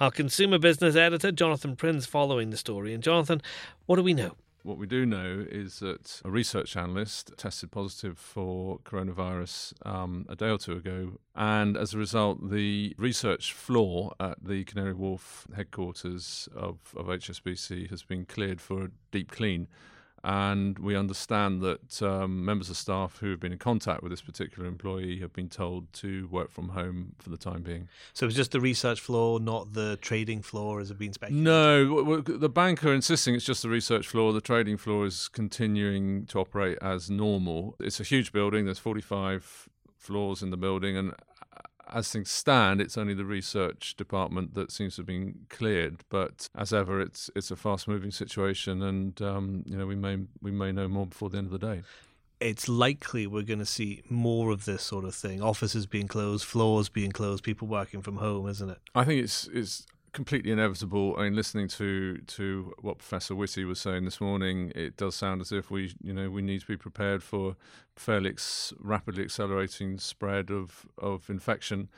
Our 0.01 0.11
consumer 0.11 0.59
business 0.59 0.97
editor, 0.97 1.31
Jonathan 1.31 1.77
Prynn, 1.77 2.01
following 2.01 2.51
the 2.51 2.57
story. 2.57 2.93
And 2.93 3.01
Jonathan, 3.01 3.41
what 3.87 3.95
do 3.95 4.03
we 4.03 4.13
know? 4.13 4.35
What 4.67 4.79
we 4.79 4.89
do 4.89 5.07
know 5.07 5.47
is 5.49 5.79
that 5.79 6.21
a 6.25 6.31
research 6.31 6.77
analyst 6.77 7.31
tested 7.37 7.71
positive 7.71 8.19
for 8.19 8.81
coronavirus 8.81 9.75
um, 9.87 10.27
a 10.29 10.35
day 10.35 10.49
or 10.51 10.59
two 10.59 10.73
ago, 10.73 11.21
and 11.37 11.77
as 11.77 11.95
a 11.95 11.99
result, 11.99 12.51
the 12.51 12.93
research 12.99 13.53
floor 13.53 14.13
at 14.19 14.45
the 14.45 14.65
Canary 14.65 14.93
Wharf 14.93 15.47
headquarters 15.55 16.49
of, 16.53 16.79
of 16.97 17.07
HSBC 17.07 17.91
has 17.91 18.03
been 18.03 18.25
cleared 18.25 18.61
for 18.61 18.87
a 18.87 18.91
deep 19.13 19.31
clean 19.31 19.69
and 20.27 20.77
we 20.81 20.97
understand 20.97 21.63
that 21.63 22.03
um, 22.03 22.45
members 22.45 22.69
of 22.69 22.77
staff 22.77 23.19
who 23.19 23.31
have 23.31 23.39
been 23.39 23.53
in 23.53 23.59
contact 23.59 24.03
with 24.03 24.11
this 24.11 24.21
particular 24.21 24.67
employee 24.67 25.21
have 25.21 25.33
been 25.33 25.49
told 25.49 25.93
to 25.93 26.27
work 26.33 26.51
from 26.51 26.71
home 26.71 27.15
for 27.21 27.31
the 27.31 27.37
time 27.37 27.63
being. 27.63 27.89
So 28.13 28.27
it's 28.27 28.35
just 28.35 28.51
the 28.51 28.61
research 28.61 29.01
floor, 29.01 29.39
not 29.39 29.75
the 29.75 29.97
trading 29.99 30.43
floor, 30.43 30.81
as 30.81 30.89
has 30.89 30.99
been 30.99 31.13
speculated. 31.13 31.45
No, 31.45 32.21
the 32.23 32.49
bank 32.49 32.85
are 32.85 32.93
insisting 32.93 33.37
it's 33.37 33.45
just 33.45 33.63
the 33.63 33.69
research 33.69 34.09
floor. 34.09 34.33
The 34.33 34.41
trading 34.41 34.79
floor 34.79 35.07
is 35.07 35.29
continuing 35.29 36.27
to 36.27 36.41
operate 36.41 36.79
as 36.83 37.09
normal. 37.09 37.77
It's 37.79 38.01
a 38.01 38.05
huge 38.05 38.33
building. 38.33 38.65
There's 38.65 38.81
45 38.81 39.69
floors 39.97 40.43
in 40.43 40.51
the 40.51 40.57
building, 40.57 40.97
and 40.97 41.15
as 41.93 42.11
things 42.11 42.31
stand, 42.31 42.81
it's 42.81 42.99
only 42.99 43.15
the 43.15 43.25
research 43.25 43.97
department 43.97 44.55
that 44.55 44.73
seems 44.73 44.97
to 44.97 45.01
have 45.01 45.07
been 45.07 45.47
cleared. 45.49 46.03
But 46.09 46.49
as 46.57 46.73
ever, 46.73 47.01
it's 47.01 47.31
it's 47.35 47.51
a 47.51 47.57
fast-moving 47.57 48.11
situation, 48.11 48.83
and 48.83 49.21
um, 49.23 49.63
you 49.67 49.77
know 49.77 49.87
we 49.87 49.97
may 49.97 50.19
we 50.41 50.51
may 50.51 50.73
know 50.73 50.89
more 50.89 51.07
before 51.07 51.31
the 51.31 51.39
end 51.39 51.47
of 51.47 51.53
the 51.53 51.59
day. 51.59 51.83
It's 52.39 52.69
likely 52.69 53.27
we're 53.27 53.43
going 53.43 53.61
to 53.61 53.67
see 53.67 54.03
more 54.11 54.51
of 54.51 54.65
this 54.65 54.83
sort 54.83 55.05
of 55.05 55.15
thing: 55.15 55.41
offices 55.43 55.87
being 55.87 56.09
closed, 56.09 56.45
floors 56.45 56.89
being 56.89 57.13
closed, 57.13 57.45
people 57.45 57.69
working 57.69 58.03
from 58.03 58.17
home, 58.17 58.49
isn't 58.49 58.71
it? 58.71 58.79
I 58.95 59.05
think 59.05 59.23
it's 59.23 59.49
it's 59.53 59.87
completely 60.17 60.51
inevitable. 60.51 61.15
I 61.19 61.25
mean, 61.25 61.37
listening 61.37 61.69
to 61.69 62.17
to 62.39 62.73
what 62.81 62.99
Professor 62.99 63.35
Whitty 63.35 63.65
was 63.67 63.79
saying 63.79 64.07
this 64.07 64.19
morning, 64.19 64.73
it 64.75 64.97
does 64.97 65.15
sound 65.15 65.43
as 65.43 65.53
if 65.53 65.71
we, 65.71 65.95
you 66.03 66.15
know, 66.15 66.31
we 66.31 66.41
need 66.41 66.63
to 66.63 66.67
be 66.67 66.79
prepared 66.79 67.23
for 67.23 67.55
fairly 67.95 68.31
ex- 68.31 68.73
rapidly 68.81 69.23
accelerating 69.23 69.99
spread 69.99 70.51
of 70.51 70.87
of 70.99 71.29
infection. 71.29 71.91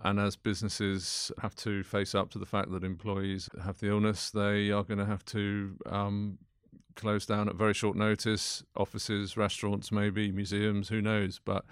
And 0.00 0.18
as 0.18 0.36
businesses 0.36 1.30
have 1.42 1.54
to 1.56 1.82
face 1.82 2.14
up 2.14 2.30
to 2.30 2.38
the 2.38 2.46
fact 2.46 2.70
that 2.72 2.82
employees 2.82 3.48
have 3.62 3.78
the 3.78 3.88
illness, 3.88 4.30
they 4.30 4.70
are 4.70 4.82
going 4.82 4.98
to 4.98 5.06
have 5.06 5.24
to 5.26 5.76
um, 5.86 6.38
close 6.96 7.26
down 7.26 7.48
at 7.48 7.54
very 7.56 7.74
short 7.74 7.96
notice. 7.96 8.62
Offices, 8.74 9.36
restaurants, 9.36 9.92
maybe 9.92 10.32
museums, 10.32 10.88
who 10.88 11.00
knows? 11.00 11.40
But 11.44 11.64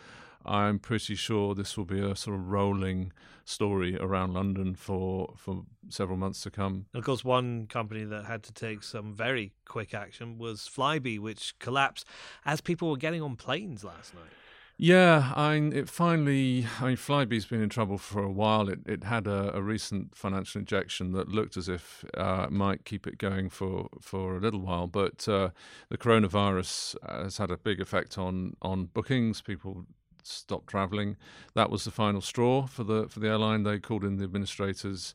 I'm 0.45 0.79
pretty 0.79 1.15
sure 1.15 1.55
this 1.55 1.77
will 1.77 1.85
be 1.85 2.01
a 2.01 2.15
sort 2.15 2.37
of 2.37 2.49
rolling 2.49 3.13
story 3.45 3.97
around 3.99 4.35
London 4.35 4.75
for 4.75 5.35
for 5.37 5.65
several 5.89 6.17
months 6.17 6.43
to 6.43 6.51
come. 6.51 6.87
And 6.93 7.01
of 7.01 7.05
course, 7.05 7.25
one 7.25 7.67
company 7.67 8.05
that 8.05 8.25
had 8.25 8.43
to 8.45 8.53
take 8.53 8.83
some 8.83 9.15
very 9.15 9.53
quick 9.65 9.95
action 9.95 10.39
was 10.39 10.61
Flybe, 10.63 11.19
which 11.19 11.59
collapsed 11.59 12.07
as 12.45 12.61
people 12.61 12.91
were 12.91 12.97
getting 12.97 13.23
on 13.23 13.37
planes 13.37 13.85
last 13.85 14.15
night. 14.15 14.31
Yeah, 14.77 15.33
I 15.37 15.55
mean, 15.55 15.73
it 15.73 15.89
finally. 15.89 16.67
I 16.81 16.87
mean, 16.87 16.97
Flybe's 16.97 17.47
been 17.47 17.63
in 17.63 17.69
trouble 17.69 17.97
for 17.97 18.25
a 18.25 18.31
while. 18.31 18.69
It 18.69 18.81
it 18.87 19.05
had 19.05 19.29
a, 19.29 19.57
a 19.57 19.63
recent 19.63 20.17
financial 20.17 20.59
injection 20.59 21.13
that 21.13 21.29
looked 21.29 21.57
as 21.57 21.69
if 21.69 22.05
uh, 22.15 22.47
it 22.47 22.53
might 22.53 22.85
keep 22.85 23.07
it 23.07 23.17
going 23.17 23.51
for, 23.51 23.89
for 24.01 24.37
a 24.37 24.41
little 24.41 24.61
while, 24.61 24.89
but 24.89 25.29
uh, 25.29 25.51
the 25.91 25.99
coronavirus 25.99 26.97
has 27.09 27.39
had 27.39 27.53
a 27.53 27.57
big 27.57 27.81
effect 27.81 28.19
on 28.19 28.57
on 28.63 28.87
bookings. 28.87 29.41
People 29.41 29.87
stopped 30.27 30.69
travelling. 30.69 31.17
That 31.55 31.71
was 31.71 31.85
the 31.85 31.91
final 31.91 32.21
straw 32.21 32.67
for 32.67 32.85
the 32.85 33.09
for 33.09 33.21
the 33.21 33.29
airline. 33.29 33.63
They 33.63 33.79
called 33.79 34.05
in 34.05 34.17
the 34.17 34.25
administrators 34.25 35.15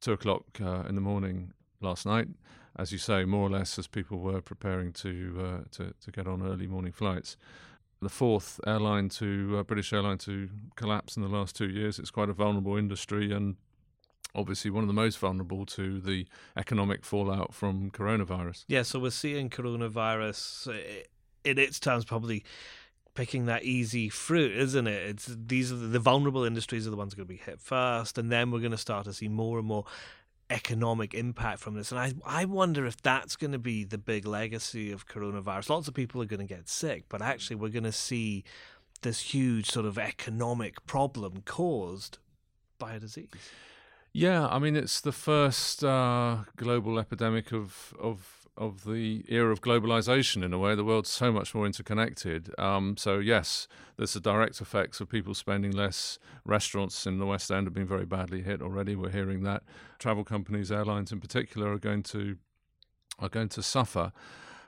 two 0.00 0.12
o'clock 0.12 0.44
uh, 0.60 0.84
in 0.88 0.94
the 0.94 1.00
morning 1.00 1.52
last 1.80 2.06
night, 2.06 2.28
as 2.76 2.92
you 2.92 2.98
say, 2.98 3.24
more 3.24 3.46
or 3.46 3.50
less 3.50 3.78
as 3.78 3.86
people 3.86 4.18
were 4.18 4.40
preparing 4.40 4.92
to 4.94 5.36
uh, 5.38 5.64
to, 5.72 5.94
to 6.00 6.10
get 6.10 6.26
on 6.26 6.42
early 6.42 6.66
morning 6.66 6.92
flights. 6.92 7.36
The 8.02 8.08
fourth 8.08 8.60
airline 8.66 9.10
to 9.10 9.56
uh, 9.58 9.62
British 9.62 9.92
airline 9.92 10.18
to 10.18 10.48
collapse 10.74 11.16
in 11.16 11.22
the 11.22 11.28
last 11.28 11.54
two 11.54 11.68
years. 11.68 11.98
It's 11.98 12.10
quite 12.10 12.30
a 12.30 12.32
vulnerable 12.32 12.78
industry 12.78 13.30
and 13.30 13.56
obviously 14.34 14.70
one 14.70 14.82
of 14.82 14.88
the 14.88 14.94
most 14.94 15.18
vulnerable 15.18 15.66
to 15.66 16.00
the 16.00 16.26
economic 16.56 17.04
fallout 17.04 17.52
from 17.52 17.90
coronavirus. 17.90 18.64
Yeah, 18.68 18.82
so 18.82 18.98
we're 18.98 19.10
seeing 19.10 19.50
coronavirus 19.50 20.68
uh, 20.68 21.02
in 21.44 21.58
its 21.58 21.80
terms 21.80 22.04
probably 22.04 22.44
picking 23.14 23.46
that 23.46 23.64
easy 23.64 24.08
fruit, 24.08 24.56
isn't 24.56 24.86
it? 24.86 25.08
It's 25.08 25.36
these 25.38 25.72
are 25.72 25.76
the, 25.76 25.86
the 25.86 25.98
vulnerable 25.98 26.44
industries 26.44 26.86
are 26.86 26.90
the 26.90 26.96
ones 26.96 27.14
going 27.14 27.26
to 27.26 27.32
be 27.32 27.40
hit 27.40 27.60
first, 27.60 28.18
and 28.18 28.30
then 28.30 28.50
we're 28.50 28.60
going 28.60 28.70
to 28.70 28.78
start 28.78 29.04
to 29.04 29.12
see 29.12 29.28
more 29.28 29.58
and 29.58 29.66
more 29.66 29.84
economic 30.48 31.14
impact 31.14 31.60
from 31.60 31.74
this. 31.74 31.92
And 31.92 32.00
I 32.00 32.12
I 32.24 32.44
wonder 32.44 32.86
if 32.86 33.00
that's 33.00 33.36
going 33.36 33.52
to 33.52 33.58
be 33.58 33.84
the 33.84 33.98
big 33.98 34.26
legacy 34.26 34.90
of 34.92 35.06
coronavirus. 35.06 35.70
Lots 35.70 35.88
of 35.88 35.94
people 35.94 36.20
are 36.22 36.26
going 36.26 36.46
to 36.46 36.54
get 36.54 36.68
sick, 36.68 37.04
but 37.08 37.22
actually 37.22 37.56
we're 37.56 37.68
going 37.68 37.84
to 37.84 37.92
see 37.92 38.44
this 39.02 39.20
huge 39.20 39.70
sort 39.70 39.86
of 39.86 39.98
economic 39.98 40.84
problem 40.86 41.42
caused 41.44 42.18
by 42.78 42.94
a 42.94 43.00
disease. 43.00 43.30
Yeah, 44.12 44.46
I 44.48 44.58
mean 44.58 44.76
it's 44.76 45.00
the 45.00 45.12
first 45.12 45.84
uh, 45.84 46.38
global 46.56 46.98
epidemic 46.98 47.52
of 47.52 47.94
of 47.98 48.39
of 48.60 48.84
the 48.84 49.24
era 49.26 49.50
of 49.50 49.62
globalization 49.62 50.44
in 50.44 50.52
a 50.52 50.58
way. 50.58 50.74
The 50.74 50.84
world's 50.84 51.08
so 51.08 51.32
much 51.32 51.54
more 51.54 51.64
interconnected. 51.64 52.54
Um, 52.58 52.98
so 52.98 53.18
yes, 53.18 53.66
there's 53.96 54.12
the 54.12 54.20
direct 54.20 54.60
effects 54.60 55.00
of 55.00 55.08
people 55.08 55.32
spending 55.32 55.72
less. 55.72 56.18
Restaurants 56.44 57.06
in 57.06 57.18
the 57.18 57.24
West 57.24 57.50
End 57.50 57.66
have 57.66 57.72
been 57.72 57.86
very 57.86 58.04
badly 58.04 58.42
hit 58.42 58.60
already. 58.60 58.94
We're 58.94 59.10
hearing 59.10 59.44
that 59.44 59.62
travel 59.98 60.24
companies, 60.24 60.70
airlines 60.70 61.10
in 61.10 61.20
particular, 61.20 61.72
are 61.72 61.78
going 61.78 62.02
to 62.04 62.36
are 63.18 63.30
going 63.30 63.48
to 63.48 63.62
suffer. 63.62 64.12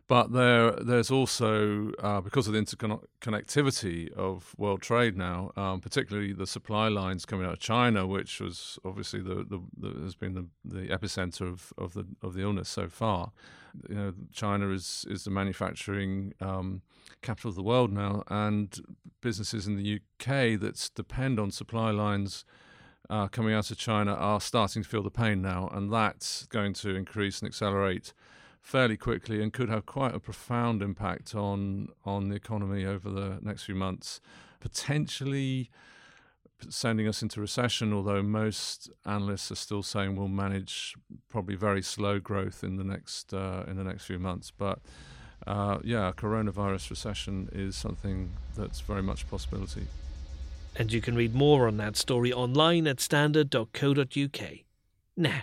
But 0.08 0.32
there, 0.32 0.72
there's 0.72 1.10
also 1.10 1.92
uh, 2.00 2.20
because 2.20 2.46
of 2.46 2.54
the 2.54 2.60
interconnectivity 2.60 4.12
of 4.12 4.54
world 4.58 4.82
trade 4.82 5.16
now, 5.16 5.52
um, 5.56 5.80
particularly 5.80 6.32
the 6.32 6.46
supply 6.46 6.88
lines 6.88 7.24
coming 7.24 7.46
out 7.46 7.54
of 7.54 7.60
China, 7.60 8.06
which 8.06 8.40
was 8.40 8.78
obviously 8.84 9.20
the, 9.20 9.36
the, 9.36 9.60
the 9.78 10.00
has 10.02 10.14
been 10.14 10.34
the, 10.34 10.46
the 10.64 10.88
epicenter 10.88 11.42
of, 11.42 11.72
of 11.78 11.94
the 11.94 12.06
of 12.20 12.34
the 12.34 12.42
illness 12.42 12.68
so 12.68 12.88
far. 12.88 13.32
You 13.88 13.94
know, 13.94 14.12
China 14.32 14.70
is 14.70 15.06
is 15.08 15.24
the 15.24 15.30
manufacturing 15.30 16.34
um, 16.40 16.82
capital 17.22 17.50
of 17.50 17.56
the 17.56 17.62
world 17.62 17.92
now, 17.92 18.24
and 18.28 18.80
businesses 19.20 19.66
in 19.66 19.76
the 19.76 20.00
UK 20.00 20.60
that 20.60 20.90
depend 20.94 21.38
on 21.38 21.50
supply 21.50 21.90
lines. 21.90 22.44
Uh, 23.10 23.26
coming 23.28 23.52
out 23.52 23.70
of 23.70 23.76
China 23.76 24.14
are 24.14 24.40
starting 24.40 24.82
to 24.82 24.88
feel 24.88 25.02
the 25.02 25.10
pain 25.10 25.42
now, 25.42 25.68
and 25.72 25.92
that's 25.92 26.46
going 26.46 26.72
to 26.72 26.94
increase 26.94 27.40
and 27.40 27.48
accelerate 27.48 28.12
fairly 28.62 28.96
quickly 28.96 29.42
and 29.42 29.52
could 29.52 29.68
have 29.68 29.84
quite 29.84 30.14
a 30.14 30.20
profound 30.20 30.80
impact 30.80 31.34
on 31.34 31.88
on 32.04 32.28
the 32.28 32.36
economy 32.36 32.86
over 32.86 33.10
the 33.10 33.38
next 33.42 33.64
few 33.64 33.74
months, 33.74 34.20
potentially 34.60 35.68
sending 36.68 37.08
us 37.08 37.22
into 37.22 37.40
recession. 37.40 37.92
Although 37.92 38.22
most 38.22 38.88
analysts 39.04 39.50
are 39.50 39.56
still 39.56 39.82
saying 39.82 40.16
we'll 40.16 40.28
manage 40.28 40.94
probably 41.28 41.56
very 41.56 41.82
slow 41.82 42.20
growth 42.20 42.62
in 42.62 42.76
the 42.76 42.84
next 42.84 43.34
uh, 43.34 43.64
in 43.66 43.76
the 43.76 43.84
next 43.84 44.04
few 44.04 44.18
months, 44.18 44.50
but. 44.50 44.78
Uh, 45.44 45.80
yeah, 45.82 46.12
coronavirus 46.16 46.88
recession 46.90 47.48
is 47.50 47.74
something 47.74 48.30
that's 48.56 48.78
very 48.78 49.02
much 49.02 49.24
a 49.24 49.26
possibility. 49.26 49.88
And 50.76 50.92
you 50.92 51.00
can 51.00 51.16
read 51.16 51.34
more 51.34 51.66
on 51.66 51.78
that 51.78 51.96
story 51.96 52.32
online 52.32 52.86
at 52.86 53.00
standard.co.uk. 53.00 54.40
Now, 55.16 55.42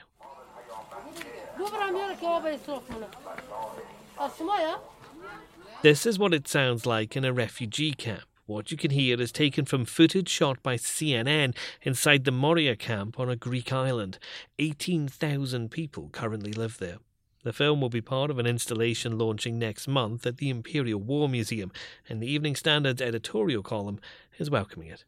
this 5.82 6.06
is 6.06 6.20
what 6.20 6.34
it 6.34 6.48
sounds 6.48 6.86
like 6.86 7.16
in 7.16 7.24
a 7.24 7.32
refugee 7.32 7.94
camp. 7.94 8.24
What 8.46 8.72
you 8.72 8.78
can 8.78 8.92
hear 8.92 9.22
is 9.22 9.32
taken 9.32 9.66
from 9.66 9.86
footage 9.86 10.28
shot 10.28 10.62
by 10.64 10.76
CNN 10.76 11.56
inside 11.84 12.26
the 12.26 12.32
Moria 12.32 12.76
camp 12.76 13.20
on 13.20 13.30
a 13.30 13.36
Greek 13.36 13.72
island. 13.72 14.18
18,000 14.58 15.70
people 15.70 16.10
currently 16.12 16.52
live 16.52 16.80
there. 16.80 16.98
The 17.44 17.54
film 17.54 17.80
will 17.80 17.90
be 17.90 18.02
part 18.02 18.30
of 18.30 18.40
an 18.40 18.46
installation 18.46 19.18
launching 19.18 19.58
next 19.58 19.88
month 19.88 20.26
at 20.26 20.38
the 20.38 20.50
Imperial 20.50 21.00
War 21.00 21.30
Museum, 21.30 21.72
and 22.10 22.22
the 22.22 22.30
Evening 22.30 22.56
Standard's 22.56 23.02
editorial 23.02 23.64
column 23.64 24.00
is 24.38 24.50
welcoming 24.50 24.90
it. 24.90 25.06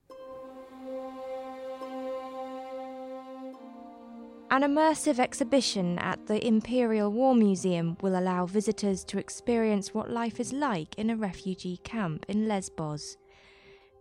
An 4.52 4.64
immersive 4.64 5.18
exhibition 5.18 5.98
at 6.00 6.28
the 6.28 6.46
Imperial 6.46 7.10
War 7.10 7.34
Museum 7.34 7.96
will 8.02 8.20
allow 8.20 8.46
visitors 8.46 9.06
to 9.06 9.18
experience 9.18 9.94
what 9.94 10.10
life 10.12 10.42
is 10.42 10.52
like 10.52 10.94
in 10.96 11.10
a 11.10 11.16
refugee 11.16 11.78
camp 11.86 12.26
in 12.28 12.50
Lesbos. 12.50 13.16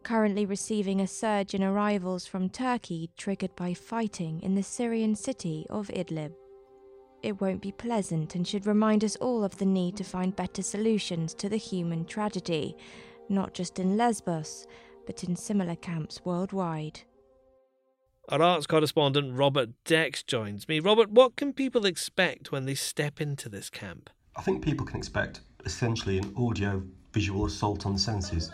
Currently 0.02 0.46
receiving 0.46 1.00
a 1.00 1.06
surge 1.06 1.54
in 1.54 1.62
arrivals 1.62 2.26
from 2.26 2.48
Turkey 2.48 3.10
triggered 3.16 3.54
by 3.54 3.74
fighting 3.74 4.42
in 4.42 4.56
the 4.56 4.62
Syrian 4.64 5.14
city 5.14 5.66
of 5.70 5.86
Idlib. 5.86 6.32
It 7.22 7.40
won't 7.40 7.62
be 7.62 7.70
pleasant 7.70 8.34
and 8.34 8.44
should 8.44 8.66
remind 8.66 9.04
us 9.04 9.14
all 9.20 9.44
of 9.44 9.56
the 9.56 9.66
need 9.66 9.96
to 9.98 10.04
find 10.04 10.34
better 10.34 10.62
solutions 10.62 11.32
to 11.34 11.48
the 11.48 11.58
human 11.58 12.04
tragedy, 12.06 12.76
not 13.28 13.54
just 13.54 13.78
in 13.78 13.96
Lesbos, 13.96 14.66
but 15.06 15.22
in 15.22 15.36
similar 15.36 15.76
camps 15.76 16.24
worldwide. 16.24 17.02
Our 18.30 18.42
arts 18.42 18.68
correspondent 18.68 19.36
Robert 19.36 19.70
Dex 19.84 20.22
joins 20.22 20.68
me. 20.68 20.78
Robert, 20.78 21.10
what 21.10 21.34
can 21.34 21.52
people 21.52 21.84
expect 21.84 22.52
when 22.52 22.64
they 22.64 22.76
step 22.76 23.20
into 23.20 23.48
this 23.48 23.68
camp? 23.68 24.08
I 24.36 24.42
think 24.42 24.62
people 24.62 24.86
can 24.86 24.98
expect 24.98 25.40
essentially 25.64 26.16
an 26.16 26.32
audio 26.36 26.80
visual 27.12 27.46
assault 27.46 27.86
on 27.86 27.94
the 27.94 27.98
senses. 27.98 28.52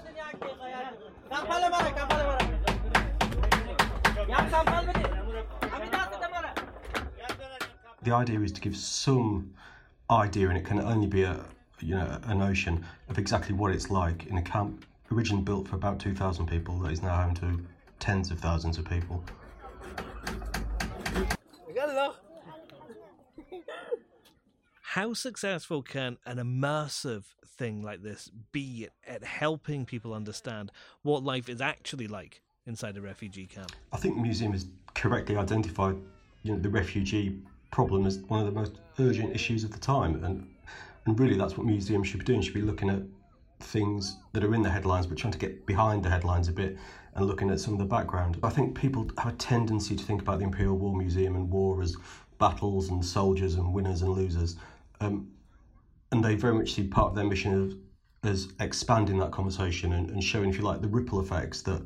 The 8.02 8.12
idea 8.14 8.40
is 8.40 8.52
to 8.52 8.61
give 8.62 8.75
some 8.75 9.52
idea, 10.11 10.49
and 10.49 10.56
it 10.56 10.64
can 10.64 10.80
only 10.80 11.06
be 11.06 11.25
a 11.25 11.45
you 11.80 11.97
know 11.97 12.18
a 12.23 12.35
notion 12.35 12.83
of 13.11 13.18
exactly 13.18 13.54
what 13.54 13.73
it's 13.73 13.90
like 13.90 14.25
in 14.28 14.38
a 14.38 14.42
camp 14.42 14.87
originally 15.12 15.42
built 15.42 15.68
for 15.68 15.76
about 15.76 16.00
2,000 16.00 16.47
people 16.47 16.78
that 16.78 16.92
is 16.92 17.02
now 17.02 17.23
home 17.23 17.35
to 17.35 17.61
tens 17.99 18.30
of 18.30 18.40
thousands 18.40 18.78
of 18.78 18.87
people. 18.87 19.23
How 24.97 25.12
successful 25.12 25.83
can 25.83 26.17
an 26.25 26.38
immersive 26.38 27.25
thing 27.59 27.83
like 27.83 28.03
this 28.03 28.31
be 28.50 28.88
at 29.07 29.23
helping 29.23 29.85
people 29.85 30.15
understand 30.15 30.73
what 31.03 31.23
life 31.23 31.50
is 31.50 31.61
actually 31.61 32.09
like 32.09 32.41
inside 32.65 32.97
a 32.97 33.03
refugee 33.03 33.45
camp? 33.45 33.73
I 33.93 33.99
think 33.99 34.15
the 34.15 34.23
museum 34.23 34.53
has 34.53 34.69
correctly 34.95 35.37
identified 35.37 35.97
you 36.45 36.55
know, 36.55 36.59
the 36.59 36.71
refugee 36.71 37.38
problem 37.73 38.07
as 38.07 38.21
one 38.29 38.41
of 38.41 38.47
the 38.47 38.59
most 38.59 38.79
urgent 38.99 39.35
issues 39.35 39.65
of 39.65 39.71
the 39.71 39.79
time, 39.79 40.25
and 40.25 40.49
and 41.05 41.21
really 41.21 41.37
that's 41.37 41.59
what 41.59 41.67
museums 41.67 42.09
should 42.09 42.21
be 42.21 42.25
doing. 42.25 42.41
Should 42.41 42.55
be 42.55 42.62
looking 42.62 42.88
at 42.88 43.03
things 43.61 44.17
that 44.33 44.43
are 44.43 44.55
in 44.55 44.62
the 44.62 44.71
headlines, 44.71 45.07
but 45.07 45.19
trying 45.19 45.33
to 45.33 45.38
get 45.38 45.67
behind 45.67 46.05
the 46.05 46.09
headlines 46.09 46.49
a 46.49 46.53
bit 46.53 46.79
and 47.17 47.26
looking 47.26 47.50
at 47.50 47.61
some 47.61 47.75
of 47.75 47.79
the 47.79 47.85
background. 47.85 48.38
I 48.43 48.49
think 48.49 48.75
people 48.75 49.11
have 49.19 49.35
a 49.35 49.37
tendency 49.37 49.95
to 49.95 50.03
think 50.03 50.23
about 50.23 50.38
the 50.38 50.47
Imperial 50.47 50.79
War 50.79 50.97
Museum 50.97 51.37
and 51.37 51.50
war 51.50 51.83
as 51.83 51.95
battles 52.38 52.88
and 52.88 53.05
soldiers 53.05 53.57
and 53.57 53.75
winners 53.75 54.00
and 54.00 54.12
losers. 54.12 54.57
Um, 55.00 55.29
and 56.12 56.25
they 56.25 56.35
very 56.35 56.55
much 56.55 56.73
see 56.73 56.85
part 56.85 57.09
of 57.09 57.15
their 57.15 57.25
mission 57.25 57.81
as, 58.25 58.31
as 58.31 58.53
expanding 58.61 59.19
that 59.19 59.33
conversation 59.33 59.93
and, 59.93 60.11
and, 60.11 60.23
showing, 60.23 60.50
if 60.50 60.57
you 60.57 60.62
like, 60.62 60.81
the 60.81 60.88
ripple 60.88 61.21
effects 61.21 61.62
that 61.62 61.83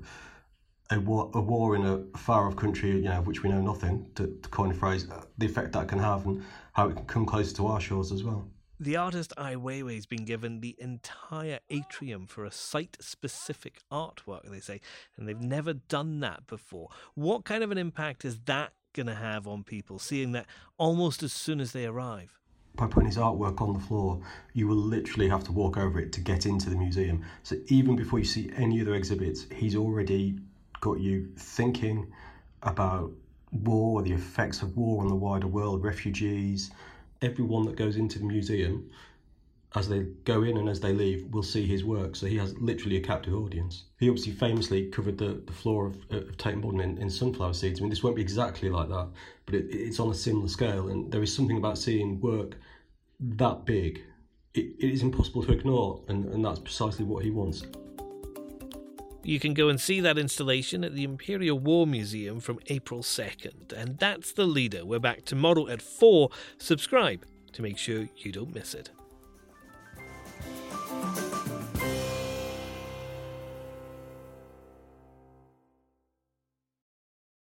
a 0.91 1.01
war, 1.01 1.31
a 1.35 1.41
war 1.41 1.77
in 1.77 1.85
a 1.85 2.19
far 2.19 2.47
off 2.47 2.57
country, 2.57 2.91
you 2.91 3.03
know, 3.03 3.21
which 3.23 3.43
we 3.43 3.49
know 3.49 3.61
nothing, 3.61 4.07
to, 4.17 4.27
to 4.43 4.49
coin 4.51 4.71
a 4.71 4.75
phrase, 4.75 5.07
the 5.39 5.47
effect 5.47 5.73
that 5.73 5.89
can 5.89 5.99
have 5.99 6.27
and 6.27 6.43
how 6.73 6.89
it 6.89 6.97
can 6.97 7.05
come 7.07 7.27
closer 7.27 7.55
to 7.57 7.67
our 7.67 7.81
shores 7.81 8.13
as 8.13 8.25
well. 8.25 8.49
The 8.83 8.97
artist 8.97 9.35
Ai 9.37 9.57
Weiwei 9.57 9.97
has 9.97 10.07
been 10.07 10.25
given 10.25 10.61
the 10.61 10.75
entire 10.79 11.59
atrium 11.69 12.27
for 12.27 12.47
a 12.47 12.51
site 12.51 12.97
specific 12.99 13.81
artwork, 13.93 14.51
they 14.51 14.61
say, 14.61 14.81
and 15.17 15.29
they've 15.29 15.39
never 15.39 15.75
done 15.75 16.21
that 16.21 16.47
before. 16.47 16.89
What 17.15 17.45
kind 17.45 17.63
of 17.63 17.71
an 17.71 17.79
impact 17.79 18.25
is 18.25 18.39
that 18.47 18.73
going 18.95 19.07
to 19.07 19.15
have 19.15 19.47
on 19.47 19.65
people, 19.65 19.99
seeing 19.99 20.33
that 20.33 20.47
almost 20.79 21.23
as 21.23 21.33
soon 21.33 21.61
as 21.61 21.73
they 21.73 21.85
arrive? 21.85 22.40
By 22.77 22.87
putting 22.87 23.07
his 23.07 23.17
artwork 23.17 23.61
on 23.61 23.73
the 23.75 23.81
floor, 23.81 24.21
you 24.55 24.67
will 24.67 24.77
literally 24.77 25.29
have 25.29 25.45
to 25.45 25.53
walk 25.53 25.77
over 25.77 26.01
it 26.01 26.13
to 26.13 26.21
get 26.21 26.47
into 26.47 26.71
the 26.71 26.77
museum. 26.77 27.25
So 27.43 27.57
even 27.67 27.97
before 27.97 28.19
you 28.19 28.25
see 28.25 28.51
any 28.57 28.81
other 28.81 28.95
exhibits, 28.95 29.47
he's 29.55 29.77
already 29.77 30.39
got 30.81 31.01
you 31.01 31.31
thinking 31.37 32.13
about 32.63 33.13
war, 33.53 34.03
the 34.03 34.13
effects 34.13 34.63
of 34.63 34.77
war 34.77 35.03
on 35.03 35.09
the 35.09 35.15
wider 35.15 35.47
world, 35.47 35.83
refugees. 35.83 36.71
Everyone 37.23 37.67
that 37.67 37.77
goes 37.77 37.97
into 37.97 38.19
the 38.19 38.25
museum, 38.25 38.91
as 39.77 39.89
they 39.89 40.01
go 40.25 40.43
in 40.43 40.57
and 40.57 40.69
as 40.69 40.81
they 40.81 40.93
leave, 40.93 41.27
will 41.33 41.43
see 41.43 41.65
his 41.65 41.85
work. 41.85 42.17
So 42.17 42.27
he 42.27 42.37
has 42.39 42.59
literally 42.59 42.97
a 42.97 43.01
captive 43.01 43.35
audience. 43.35 43.85
He 43.99 44.09
obviously 44.09 44.33
famously 44.33 44.89
covered 44.89 45.17
the, 45.17 45.43
the 45.47 45.53
floor 45.53 45.87
of, 45.87 45.97
of 46.11 46.37
Tate 46.39 46.57
Modern 46.57 46.81
in, 46.81 46.99
in 46.99 47.09
sunflower 47.09 47.55
seeds. 47.55 47.81
I 47.81 47.83
mean, 47.83 47.91
this 47.91 48.03
won't 48.03 48.17
be 48.17 48.23
exactly 48.23 48.69
like 48.69 48.89
that, 48.89 49.09
but 49.47 49.55
it, 49.55 49.67
it's 49.71 50.01
on 50.01 50.11
a 50.11 50.15
similar 50.15 50.49
scale. 50.49 50.89
And 50.89 51.11
there 51.13 51.23
is 51.23 51.35
something 51.35 51.57
about 51.57 51.79
seeing 51.79 52.21
work 52.21 52.57
that 53.21 53.65
big, 53.65 54.03
it, 54.55 54.75
it 54.79 54.91
is 54.91 55.03
impossible 55.03 55.45
to 55.45 55.53
ignore, 55.53 56.01
and, 56.09 56.25
and 56.27 56.45
that's 56.45 56.59
precisely 56.59 57.05
what 57.05 57.23
he 57.23 57.31
wants. 57.31 57.63
You 59.23 59.39
can 59.39 59.53
go 59.53 59.69
and 59.69 59.79
see 59.79 60.01
that 60.01 60.19
installation 60.19 60.83
at 60.83 60.95
the 60.95 61.05
Imperial 61.05 61.59
War 61.59 61.87
Museum 61.87 62.41
from 62.41 62.59
April 62.69 63.01
2nd. 63.01 63.73
And 63.73 63.99
that's 63.99 64.33
the 64.33 64.47
leader. 64.47 64.87
We're 64.87 64.99
back 64.99 65.27
tomorrow 65.27 65.69
at 65.69 65.83
4. 65.83 66.31
Subscribe 66.57 67.27
to 67.53 67.63
make 67.63 67.77
sure 67.77 68.09
you 68.17 68.33
don't 68.33 68.55
miss 68.55 68.73
it. 68.73 68.91